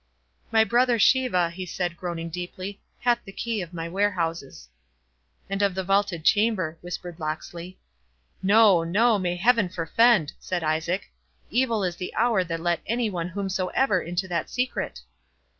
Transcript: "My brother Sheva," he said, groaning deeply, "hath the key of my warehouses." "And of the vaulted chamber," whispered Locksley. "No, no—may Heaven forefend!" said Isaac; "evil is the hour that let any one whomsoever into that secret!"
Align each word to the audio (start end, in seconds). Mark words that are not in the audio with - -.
"My 0.51 0.63
brother 0.63 0.97
Sheva," 0.97 1.51
he 1.51 1.63
said, 1.63 1.95
groaning 1.95 2.31
deeply, 2.31 2.81
"hath 3.01 3.19
the 3.23 3.31
key 3.31 3.61
of 3.61 3.71
my 3.71 3.87
warehouses." 3.87 4.67
"And 5.47 5.61
of 5.61 5.75
the 5.75 5.83
vaulted 5.83 6.23
chamber," 6.25 6.79
whispered 6.81 7.19
Locksley. 7.19 7.77
"No, 8.41 8.83
no—may 8.83 9.35
Heaven 9.35 9.69
forefend!" 9.69 10.33
said 10.39 10.63
Isaac; 10.63 11.11
"evil 11.51 11.83
is 11.83 11.97
the 11.97 12.15
hour 12.15 12.43
that 12.43 12.61
let 12.61 12.81
any 12.87 13.11
one 13.11 13.27
whomsoever 13.29 14.01
into 14.01 14.27
that 14.27 14.49
secret!" 14.49 15.01